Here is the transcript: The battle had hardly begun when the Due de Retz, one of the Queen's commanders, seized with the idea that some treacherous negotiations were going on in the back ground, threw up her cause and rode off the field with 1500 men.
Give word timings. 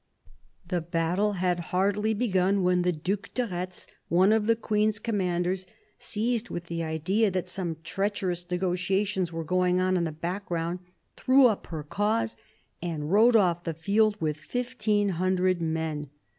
The 0.67 0.81
battle 0.81 1.33
had 1.33 1.59
hardly 1.69 2.15
begun 2.15 2.63
when 2.63 2.81
the 2.81 2.91
Due 2.91 3.19
de 3.35 3.45
Retz, 3.45 3.85
one 4.07 4.33
of 4.33 4.47
the 4.47 4.55
Queen's 4.55 4.97
commanders, 4.97 5.67
seized 5.99 6.49
with 6.49 6.63
the 6.63 6.81
idea 6.81 7.29
that 7.29 7.47
some 7.47 7.77
treacherous 7.83 8.49
negotiations 8.49 9.31
were 9.31 9.43
going 9.43 9.79
on 9.79 9.95
in 9.97 10.05
the 10.05 10.11
back 10.11 10.47
ground, 10.47 10.79
threw 11.15 11.45
up 11.45 11.67
her 11.67 11.83
cause 11.83 12.35
and 12.81 13.11
rode 13.11 13.35
off 13.35 13.63
the 13.63 13.75
field 13.75 14.19
with 14.19 14.37
1500 14.43 15.61
men. 15.61 16.09